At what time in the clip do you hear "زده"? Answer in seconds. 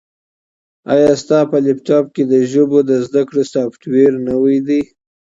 3.05-3.21